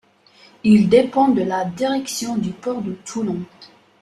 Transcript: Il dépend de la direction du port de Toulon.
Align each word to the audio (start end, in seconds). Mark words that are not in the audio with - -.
Il 0.63 0.89
dépend 0.89 1.27
de 1.27 1.43
la 1.43 1.63
direction 1.63 2.35
du 2.35 2.49
port 2.49 2.81
de 2.81 2.93
Toulon. 3.05 3.37